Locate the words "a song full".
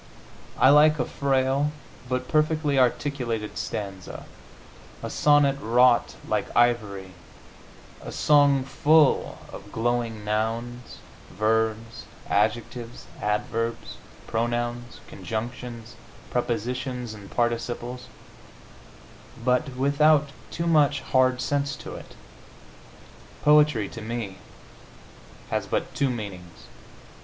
8.01-9.37